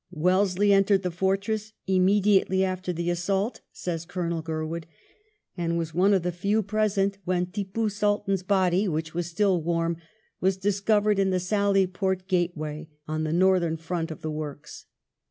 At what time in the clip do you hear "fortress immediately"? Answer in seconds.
1.11-2.63